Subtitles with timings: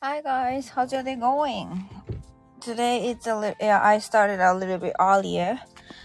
[0.00, 1.90] Hi guys, how's your day going?
[2.60, 5.58] Today it's a little, yeah, I started a little bit earlier.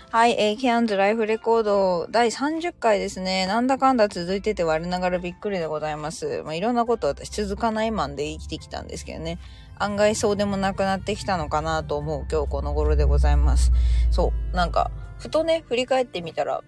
[0.09, 3.45] はい、えー、キャンズライフレコード第30回ですね。
[3.45, 6.41] なんだかんだ続いてて我ながらびっくりでございます。
[6.41, 9.37] まあ、いろんなこと私続かないマンで生きてきたんですけどね。
[9.77, 13.71] 案外そうでもなくなってきたのかなと思う今日この頃でございます。
[14.09, 14.89] そう、なんか、
[15.19, 16.63] ふとね、振り返ってみたら、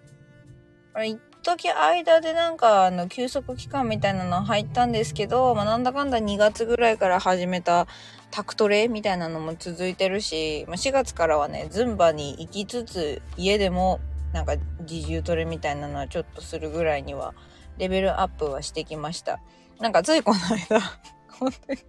[0.94, 7.88] あれ、一時間でなんか、あの、休息期間みたいなの入ったんですけど、まあ、なんだかんだ2月ぐらいから始めた
[8.32, 14.00] タクトレみたいなのも続いてるし、まあ、4月からはね、ズンバに行きつつ、家でも、
[14.34, 14.56] なんか、
[14.90, 17.36] 自重トレみたいなのはちょっとするぐらいには、
[17.78, 19.40] レベルアップはしてきました。
[19.80, 20.82] なんか、ついこの間、
[21.30, 21.80] 本当に、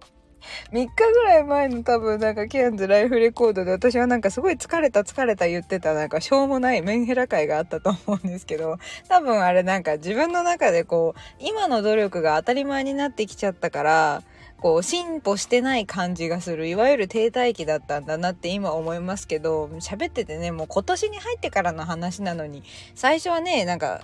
[0.71, 8.77] 3日ぐらい前の多分なんかケアンズライフレコードで私はなんかすごい疲れた疲れた言ってたなんかしょうもないメンヘラ会があったと思うんですけど
[9.09, 14.23] 多分あれなんか自分の中でこう今の努力が当たり前になってきちゃったから
[14.59, 22.63] こう進歩してない感じがするいわゆる停滞期だったんだなって今思いますけど喋っててねもう今年に入ってからの話なのに
[22.95, 24.01] 最初はねなんか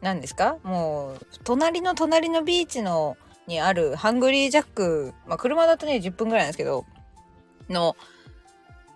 [0.00, 0.56] 何ですか？
[0.62, 3.18] もう隣の隣のビーチの
[3.50, 6.86] にあるハングリージャック、まあ、車だとね、10分ぐらいなんですけど、
[7.68, 7.96] の、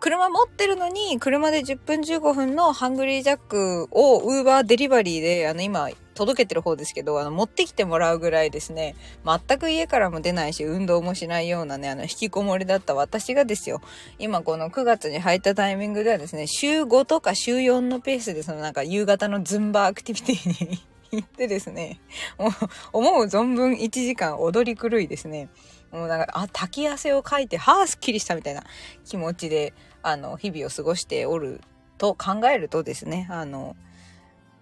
[0.00, 8.94] 車持ってるのに、車で10分15分のハングリージャックをウーバーデリバリーで、あの、今、届けてる方ですけど、あの、持ってきてもらうぐらいですね、
[9.24, 13.80] 全く家からも出ないし、運動もしないようなね、あの、引きこもりだった私がですよ、
[14.18, 20.84] 今この9月に入ったタイミングではですね、週5とか週4のペースで、そのなんか夕方のズンバーアクティビティに
[21.16, 22.00] 行ってですね、
[22.38, 22.52] も う
[22.92, 25.48] 思う存分1時間踊り狂いですね。
[25.90, 28.64] もうなんか、あ、滝汗をかいて、はあ、すっきりしたみたいな
[29.04, 31.60] 気持ちで、あの、日々を過ごしておる
[31.98, 33.76] と考えるとですね、あの、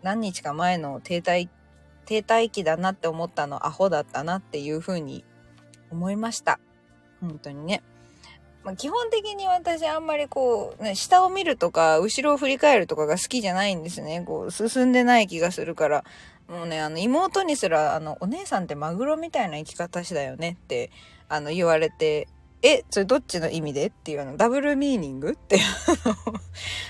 [0.02, 1.48] 何日か前の停滞、
[2.04, 5.24] 停滞期だなって思ったのアホだったなっていうふうに
[5.90, 6.60] 思いました。
[7.20, 7.82] 本当にね。
[8.64, 14.22] まあ、基本的に私あんまりこう、ね、下を見るとか、後ろを振り返るとかが好きじゃないんですね。
[14.24, 16.04] こう、進んでない気がするから。
[16.48, 20.90] もうね、あの、妹にすら、あの、お姉さんってマグロみたいな生き方しだよねって、
[21.28, 22.28] あの、言われて、
[22.64, 23.88] え、それどっちの意味で？
[23.88, 25.58] っていうあの、ダブルミーニングって、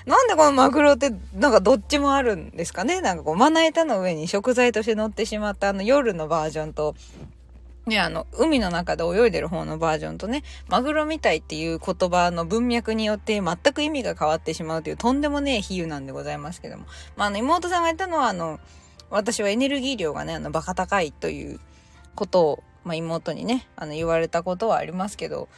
[0.05, 3.01] なんでこのマグロって、なんかどっちもあるんですかね？
[3.01, 6.95] なんかこう、まな板の上に食材として乗ってしまったあの夜のバージョンと、
[7.87, 16.85] ね、あの、海の中で泳いでる方のバージョンとね、マグロみたいっていう言葉の文脈によって全く意味が変わってしまうというとんでもねえ比喩なんでございますけども。
[17.17, 18.61] まあ、あの、妹さんが言ったのは、あの、
[19.13, 21.61] 私はエネルギー量がね、あの、バカ高いという
[22.15, 25.49] ことを、まあ、妹にね、あの、言われたことはありますけど、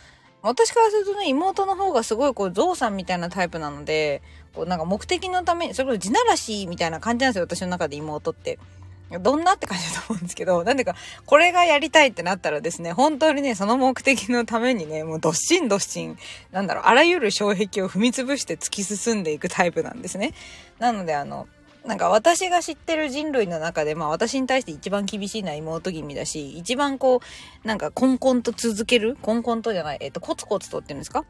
[0.43, 4.23] 私からするとね、妹の方がすごいこう、ゾウさんみたいなタイプなので、
[4.55, 8.59] こう、なんか目的のために、それこそ地ならしみたいな感じなんですよ、私の中で妹って。
[9.21, 16.19] どんなって感じだと思うんですけど、なんでか、これがやりたいってなったらですね、本当にね、その目的のためにね、もうどっしんどっしん、
[16.51, 20.33] なんだろう、あらゆる障壁を踏み潰して突き進んでいくタイプなんですね。
[20.79, 21.47] なので、あの、
[21.85, 27.21] なんか私が知ってる人類の中で、まあ私に対して一番厳しいのは妹君だし、一番こ
[27.65, 29.17] う、なんかコンコンと続ける？
[29.21, 31.25] コンコンとじゃない、えっ、と、コツコツとっていうんですか？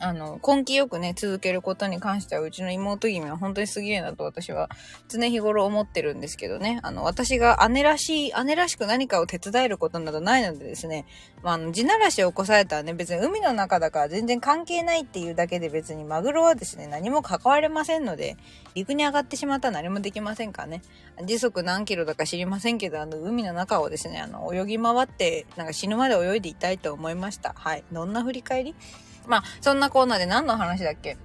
[0.00, 4.68] あの、根気よくね、続けることに関しては、うちの妹君は本当にすげえなと私は
[5.08, 6.78] 常日頃思ってるんですけどね。
[6.82, 11.04] あの、私が姉らしい、姉らしく何かを手伝えることなどないのでですね、
[11.42, 18.36] まあ、あの、地ならしを起こされたらね、別に海の中だから全然関係ないっていうだけで別にマグロはですね、何も関われませんので、
[18.74, 20.82] 陸に上がってしまったら何もできませんからね。
[21.24, 27.52] 時速何キロだか知りませんけど、あの、海の中をですね、あの、泳ぎ回って、なんか死ぬまで泳いでいたいと思いました。
[27.56, 27.82] はい。
[27.90, 28.76] どんな振り返り？
[29.28, 31.16] まあ、そんなコーナーで何の話だっけ？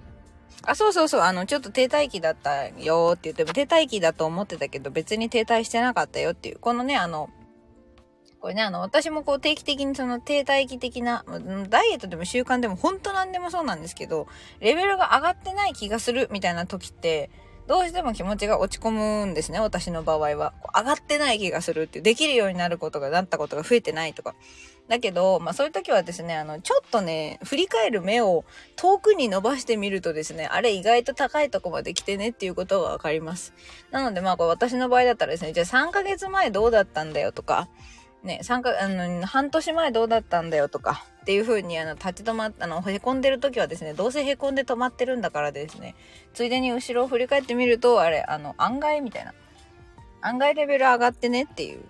[0.66, 7.30] あ、そうそうそう、あの、ちょっと停滞期だったよって言っても、停滞期だと思ってたけど、別に停滞してなかったよっていう、このね、あの、
[8.40, 11.26] これね、あの、私もこう定期的にその停滞期的な、
[11.70, 14.28] ダイエットでも習慣でも本当なんでもそうなんですけど、
[14.60, 17.30] レベルが上がってない気がするみたいな時って、
[17.66, 20.54] どうしても気持ちが落ち込むんですね、私の場合は。
[20.76, 24.36] 上がってない気がするっていう、できるようになることがなったことが増えてないとか。
[24.90, 28.44] だけど、まあそういう時はですね、あの、ちょっとね、振り返る目を
[28.76, 33.54] 遠くに伸ばしてみるとですね、あれ意外と高いとこまで来てねっていうことがわかります。
[33.92, 37.70] なのでまあこれ私の場合だったらですね、じゃあ3ヶ月前どうだったんだよとか、
[38.24, 45.96] ね、3か、あの、半年前どうだったんだよとか、っていう風に、あの、立ち止まっ、あの、へこんでる時はですね、どうせへこんで止まってるんだからですね、
[46.34, 49.34] ついでに後ろを振り返ってみると、あれ、あの、案外みたいな。
[50.22, 51.84] 案外レベル上がってねっていう。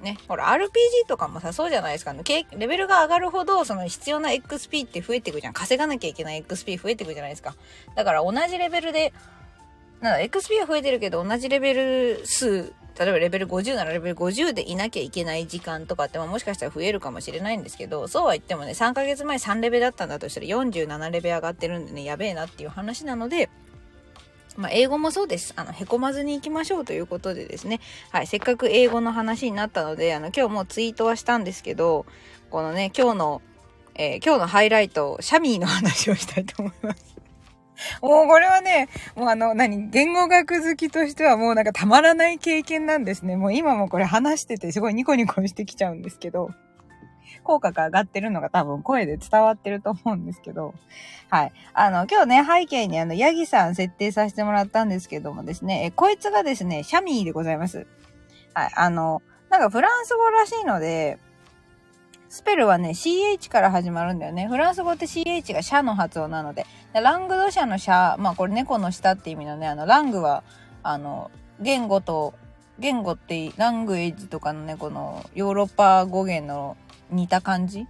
[0.00, 0.18] ね。
[0.28, 0.68] ほら、RPG
[1.06, 2.14] とかもさ、そうじゃないですか。
[2.14, 5.52] レベルが上がるほど、その必要な XP って増えていくじゃん。
[5.52, 7.56] 稼がなきゃいけない XP 増えていくじゃないですか。
[7.94, 9.12] だから同じレベルで、
[10.04, 23.50] なんだ、XP は増えてるけど、同じレベル数例えばレベル50ならレベル50でいなきゃいけない時間とかって、まあ、もしかしたら増えるかもしれないんですけど、そうは言ってもね、3ヶ月前3レベルだったんだとしたら47レベル上がってるんでね、やべえなっていう話なので、
[24.56, 25.54] まあ、英語もそうです。
[25.56, 27.80] あの、へこまずに行きましょうということでですね。
[28.12, 28.28] はい。
[28.28, 32.06] せっかく英語の話になったので、あの、今日もツイートはしたんですけど、
[32.50, 33.42] このね、今日の、
[33.96, 37.13] えー、今日のハイライト、シャミーの話をしたいと思います。
[38.04, 43.34] もうこれはね、もうあの、何、言語学好きとしてはもうなんかたまらない経験なんですね。
[43.36, 46.50] もう今もこれ話しててすごいニコニコしてきちゃうんですけど、
[47.44, 50.74] 効果が上がってるのが多分声で伝わってると思うんですけど、
[51.30, 51.52] はい。
[51.72, 57.86] あの、今日ね、背景にあの、ヤギさん設定させてもらったんですけどもですね、え、こいつがですね、シャミーでございます。
[58.52, 58.72] はい。
[58.76, 61.18] あの、なんかフランス語らしいので、
[62.34, 64.48] スペルはね、CH から始まるんだよね。
[64.48, 66.66] フランス語って CH がシャの発音なので。
[66.92, 70.42] でラングド社のシャ、まあこれ猫の下って意味のね、あの、ラングは、
[70.82, 72.34] あの、言語と、
[72.80, 76.76] 言語って、ラングエッジとかのね、このヨーロッパ語源の
[77.12, 77.86] 似た感じ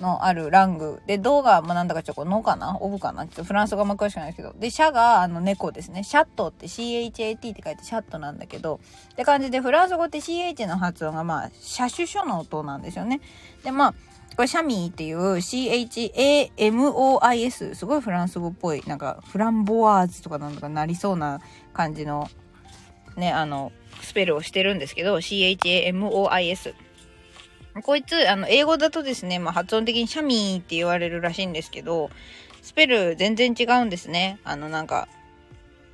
[0.00, 1.00] のあるラング。
[1.06, 2.76] で、動画まあ、なんだかちょっとのかな？
[2.80, 3.26] オブかな？
[3.26, 4.52] ちょっとフランス語も詳しくないですけど。
[4.58, 6.02] で、シャがあの猫ですね。
[6.04, 8.80] シャットって CHAT って書いてシャットなんだけど、
[9.12, 13.20] って感じでフランス語って CH の発音がまあ、車種書の音なんですよね。
[13.64, 13.94] で、まあ、
[14.36, 16.54] これシャミーっていう CHAMOIS
[17.74, 21.40] すごいフランス語っぽいなんかフランボワーズとかなんとかなりそうな
[21.72, 22.28] 感じの
[23.16, 23.72] ねあの
[24.02, 26.74] スペルをしてるんですけど CHAMOIS
[27.82, 32.10] こいつ、あの、英語だとですね、まあ、発音的にシャミーって言われるらしいんですけど、
[32.62, 34.38] スペル全然違うんですね。
[34.44, 35.08] あの、なんか、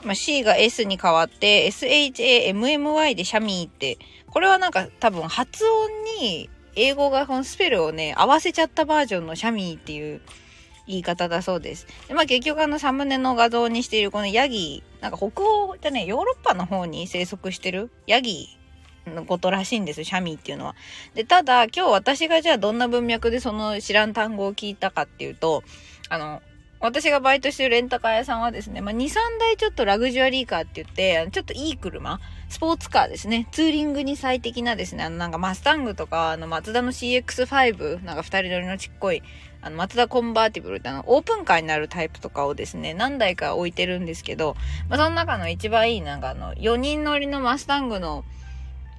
[0.04, 10.20] まあ、C が S に変わって、SHAMMY でシャミーって、これはなんか多分発音に英語がこのスペルをね、合わせちゃったバージョンのシャミーっていう
[10.86, 11.86] 言い方だそうです。
[12.08, 18.58] でまあ結局あのサムネの画像にしているこのヤギ、なんか北欧じゃね、ヨーロッパの方に生息してるヤギ
[19.06, 20.74] のことらしいんです、シャミーっていうのは。
[21.14, 25.62] で、ただ、今日私がじゃあどんな文脈でその知らん単語を聞いたかっていうと、
[26.08, 26.42] あの、
[26.82, 39.22] 私がバイトしてるレンタカー屋さんはですね、まあ、2、3台ちょっとラグジュアリーカーって言って、ちょっといい車、スポーツカーですね、ツーリングに最適なですね、あのなんかマスタングとか、あの、マツダの CX5、なんか2人乗りのちっこい、
[39.60, 44.56] あの、マツダコンバーティブルってあの、オープンカーになるタイプとかをですね、何台か置いてるんですけど、
[44.88, 48.24] まあ、その中の一番いい、なんかあの、4人乗りのマスタングの、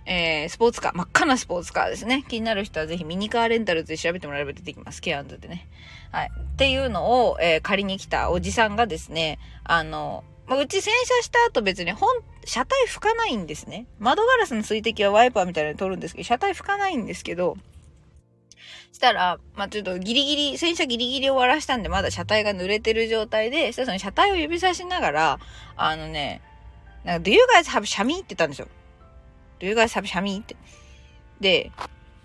[0.05, 2.25] えー、スポーツカー、真っ赤なスポーツカーですね。
[2.27, 5.01] 気になる人はぜひミニカーレンタルで調べてもらえば出てきます。
[5.01, 5.67] ケアンズでね。
[6.11, 6.31] はい。
[6.35, 12.09] っていうのを、えー、借りに来たおじさんがですね、あの、まあ、うち洗車した後別に本、
[12.45, 13.87] 車体拭かないんですね。
[13.99, 17.57] 窓ガラスの水滴はワイパーみたいなの取るんですけど、車体拭かないんですけど、
[18.91, 25.39] したら、まあ、ちょっとギリギリ、洗車ギリギリ終わらしたんで、まだ車体が濡れてる状態で、そしたらその車体を指さしながら、
[25.75, 26.41] あのね、
[27.03, 28.67] なんか、Do you guys have シャミって言ったんですよ。
[29.63, 30.57] Do you guys have シャミって。
[31.39, 31.71] で、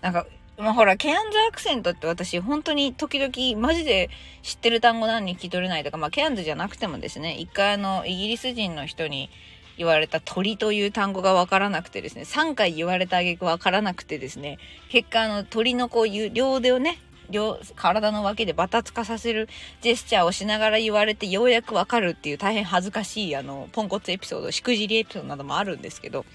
[0.01, 0.27] なんか、
[0.57, 4.09] まあ、ほら、ケアンズアクセントって私、本当に時々、マジで
[4.41, 6.51] 知ってる単語何に聞き取れないとか、まあ、ケアンズじ？
[6.51, 9.29] ゃなくてもですね、一回あの、イギリス人の人に
[9.77, 14.57] 言われた鳥という単語がわからなくてですね、3回言われたあげくわからなくてですね、
[14.89, 16.97] 結果あの、鳥のこういう、両腕をね、
[17.29, 19.47] 両、体の脇でバタつかさせる
[19.79, 24.87] ジェスチャーをしながら言われてようやくわかるっていう大変恥ずかしいあの、ポンコツエピソード、しくじ？
[24.89, 26.25] りエピソードなどもあるんですけど、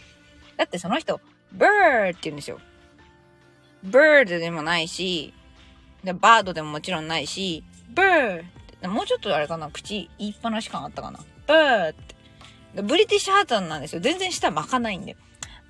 [0.56, 1.20] だってその人、
[1.56, 2.60] bird って言うんですよ。
[3.84, 5.34] bird でもないし、
[6.02, 7.64] で、バードでももちろんないし、
[7.94, 8.44] bird
[8.88, 11.20] もうちょっとあれかな、口言いっぱなし感あったかな。
[11.46, 12.82] bird って。
[12.82, 14.00] ブリティッシュ発音なんですよ。
[14.00, 15.16] 全然舌巻かないんで。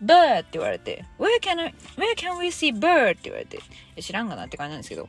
[0.02, 3.12] bird って言われて、where can, I, where can we see bird?
[3.12, 3.60] って言われて、
[4.00, 5.08] 知らんがなって感じなんですけど。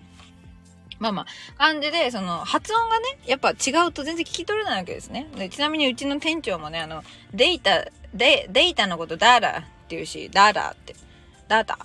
[0.99, 1.25] まあまあ、
[1.57, 5.27] 感じで、その、発音がね、やっぱ違うと全然聞き取れないわけですね。
[5.35, 10.95] でちなみにうちの店長もね、あの、データ、デ、データのことダーダっていうし、ダーダって、
[11.47, 11.77] ダーダ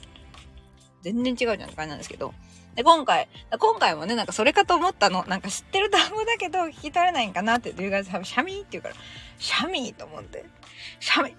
[1.02, 2.32] 全然違うじゃんって感じなんですけど。
[2.74, 5.24] で、今回、今回もね、なんかそれかと思ったの。
[5.26, 8.94] なんか知ってる単語だけど聞き取れないんかなって、Do you guys have シャミーって言うから、
[9.38, 10.44] シャミーと思って。
[11.00, 11.34] シャミー。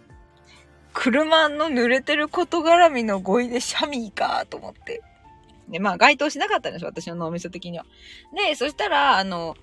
[0.94, 5.02] 車の濡れてること絡みの語彙でシャミーかと思って。
[5.70, 7.86] で、まあ該当しなかったんですよ、私の脳みそ的には。
[8.36, 9.56] で、そしたら、あの、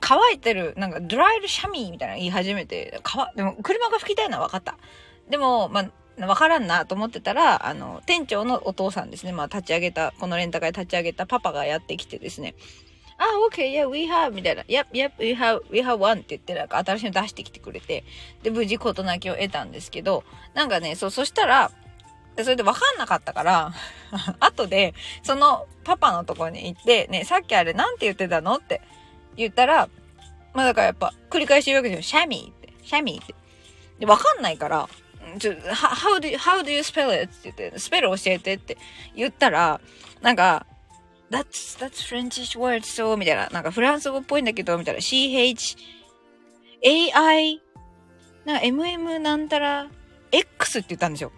[0.00, 4.76] 乾いてる、なんかドライルシャミーみたいな言い始めて、乾、でも車が吹きたいのは分かった。
[5.30, 5.80] でも、ま
[6.20, 9.32] あ、わからんなと思ってたら、あの、店長のお父さんですね。
[9.32, 12.54] まあ、立ち上げた、このレンタカー立ち上げたパパがやってきてですね。
[13.18, 14.62] あ、OK, yeah, we have, みたいな。
[14.62, 18.04] Yep, yep, we have, we have one って言って、なんか新しいの出してきてくれて、
[18.42, 20.24] で、無事事なきを得たんですけど、
[20.54, 21.70] なんかね、そう、そしたら、
[22.38, 23.72] で、それで分かんなかったから、
[24.38, 28.54] 後で、そのパパのところに行って、ね、さっきあれなんて言ってたの？
[28.54, 28.80] って
[29.36, 29.88] 言ったら、
[30.54, 32.20] まあだからやっぱ繰り返し言うわけですよ。
[32.20, 33.34] シャミーって、シャミーって。
[33.98, 34.88] で、分かんないから、
[35.40, 37.24] ちょ、how do you, how do you spell it?
[37.24, 38.78] って言って、スペル教えてって
[39.16, 39.80] 言ったら、
[40.22, 40.64] なんか、
[41.28, 45.76] that's, that's Frenchish word, so, みたいな、なんかフランス語っぽいんだけど、みたいな、ch,
[47.14, 47.60] ai,
[48.44, 49.88] な mm なんたら、
[50.30, 51.32] x って言ったんですよ。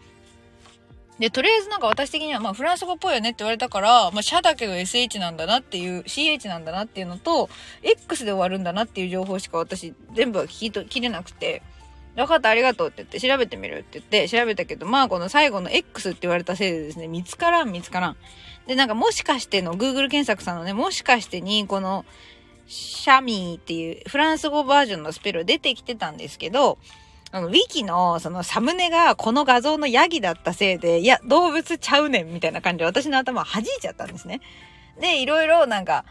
[1.20, 7.50] で、とりあえずなんか私的には、まあフランス語っぽいよねって言われたから、まあシャだけど sh なんだなっていう、ch なんだなっていうのと、
[7.82, 11.62] x で終わるんだなっていう情報しか私全部は聞きと、切れなくて、
[12.16, 18.16] 分かった、ありがとうって言って、調べてみるって言って、調べたけど、まあこの最後の X って言われたせいでですね、見つからん、見つからん。
[18.66, 22.06] で、なんかもしかしての、Google 検索さんのね、もしかしてに、この、
[22.66, 26.78] シャミーっていうフランス語バージョンのスペル出てきてたんですけど、
[27.32, 34.40] あの、ウィキのそのサムネがこの画像のヤギだったせいで、いや、動物ちゃうねんみたいな感じで私の頭を弾いちゃったんですね。
[35.00, 36.04] で、いろいろなんか、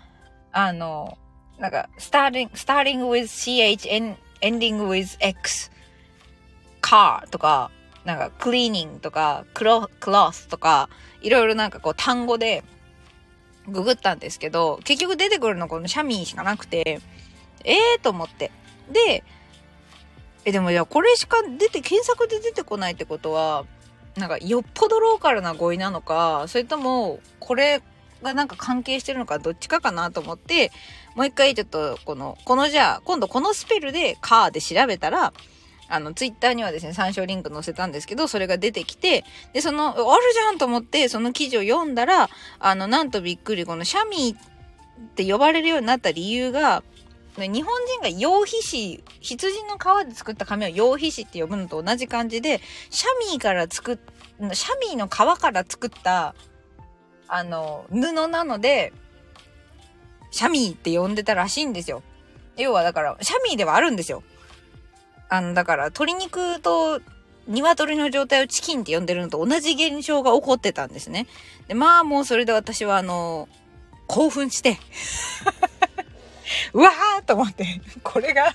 [0.52, 1.18] あの、
[1.58, 5.72] なんか、starting, starting with ch, ending with x
[6.82, 7.70] car とか、
[8.06, 10.90] なんか cleaning とか、クロ、クロスとか、
[11.22, 12.64] いろいろなんかこう単語で
[13.68, 17.02] ググったんですけど、結局出てくるのこのシャミーしかなくて、
[17.66, 18.52] ええー、と思って。
[18.92, 19.24] で、
[20.46, 23.66] え、でもじゃあこれしか出て、検索で出てこないってことは、
[24.16, 27.82] なんかよっぽどローカルな語彙なのか、それとも、これ
[28.24, 30.72] がなんか関係してるのか、どっちかかなと思って、
[31.16, 35.34] もう一回ちょっと、この、このじゃあ、今度このスペルで、カーで調べたら、
[35.92, 42.30] あの、ツイッターにはですね、参照リンク載せたんですけど、それが出てきて、で、その、あるじゃんと思って、その記事を読んだら、
[42.60, 46.84] あの、なんとびっくり、このシャミーって呼ばれるようになった理由が、
[47.48, 53.98] 日本人が羊皮紙、羊の皮で作った紙を羊皮紙って呼ぶのと同じ感じで、シャミーから作っ、
[54.54, 56.36] シャミーの皮から作った、
[57.28, 58.94] あの、布なので、
[60.32, 62.04] シャミーって呼んでたらしいんですよ。
[62.58, 64.24] 要はだから、シャミーではあるんですよ。
[65.30, 67.02] あの、だから、鶏肉と
[67.50, 71.28] 鶏の状態をチキンって呼んでるのと同じ現象が起こってたんですね。
[71.68, 73.50] で、まあもうそれで私はあの、
[74.08, 74.78] 興奮して
[76.74, 77.66] うわーと思って、
[78.04, 78.54] これが、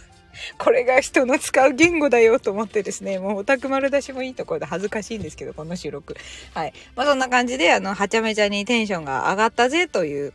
[0.58, 6.16] これが人の使う言語だよと思ってですね、もうオタク丸出しもいいところで恥ずかしいんですけど、この収録。
[6.54, 6.72] はい。
[6.96, 10.32] まあそんな感じで、あの、はちゃめちゃにテンションが上がったぜという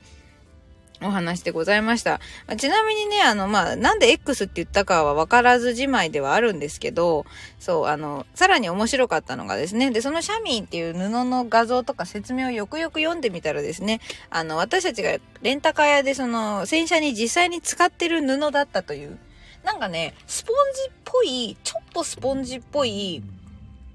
[1.02, 2.20] お話でございました。
[2.48, 7.26] まあ、ちなみにね、あの、まあ、なんで X って言ったかは分からずじまいではあるんですけど、
[7.60, 19.18] そう、あの、さらに面白かったのがですね、で、そのシャミーっていう布の画像とか説明をよくよく読んでみたらですね、あの、私たちがレンタカー屋でその、洗車に実際に使ってる布だったという、
[19.64, 23.24] なんかね、スポンジっぽい、ちょっとスポンジっぽい、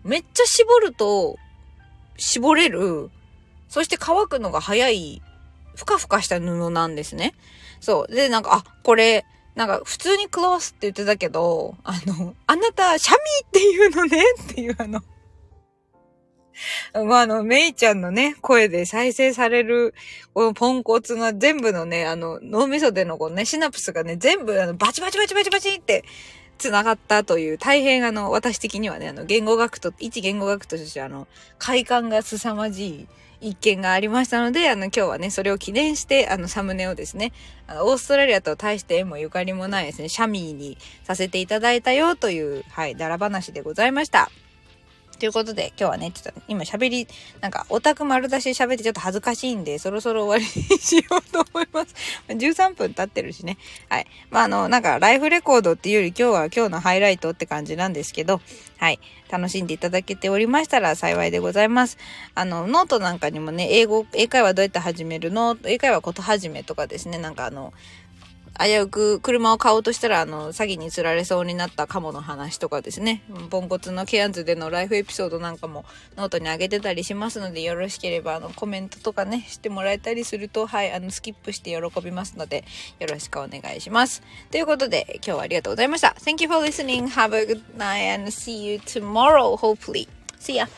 [0.04, 1.36] めっちゃ絞ると、
[2.16, 3.10] 絞れる、
[3.68, 5.20] そして乾くのが早い
[5.74, 7.34] ふかふかした布なんですね。
[7.80, 8.12] そう。
[8.12, 15.00] で、なんか、あ、これ、なんか、普通にクロースって言ってたけど、あの、あなた、シャミーっていうのね っていうあの、
[17.04, 19.94] まあ、あの、メイちゃんのね、声で再生される、
[20.32, 26.04] このポンコツの全部のね、あの、脳みそでのこのね、シナプスがね、全部、あの、バチバチバチバチバチって、
[26.58, 31.26] 繋がったという、大変あの、私的にはね、あの、言語学と、一言語学としてあの、
[31.58, 33.08] 快感が凄まじい、
[33.44, 37.32] 一件がありましたので、あの、今日はね、それを記念して、あの、サムネをですね、
[37.68, 44.30] オーストラリアと大して縁もゆかりもないですね、シャミーにさせていただいたよという、はい、だら話でございました。
[45.18, 47.08] ということで、今日はね、ちょっと今喋り、
[47.40, 51.94] なんかオタク丸出し喋ってちょっと恥ずかしいんで、そろそろ終わりにしようと思います。
[52.28, 53.58] 13分経ってるしね。
[53.88, 54.06] はい。
[54.30, 58.40] まあ、あの、なんかライフレコードっていうより今日は今日のハイライトって感じなんですけど、
[58.78, 58.98] はい。
[59.30, 61.98] 楽しんでいただけておりましたら幸いでございます。
[62.34, 65.56] あの、ノートなんかにもね、英語、英会話どうやって始めるの？
[65.64, 67.72] 英会話こと始めとかですね、なんかあの、
[68.58, 75.84] 危うく車を買おうとしたら、あの、詐欺に釣られそうになったカモの話とかですね、ポンコツのケアンズでのライフエピソードなんかも
[76.16, 82.64] ノートに上げてたりしますので、よろしければ、あの、コメントとかね、してもらえたりすると、はい、あの、スキップして喜びますので、
[83.00, 84.22] よろしくお願いします。
[84.50, 86.14] ということで、今日はありがとうございました。
[86.20, 87.08] Thank you for listening.
[87.08, 90.08] Have a good night and see you tomorrow, hopefully.
[90.38, 90.68] See ya!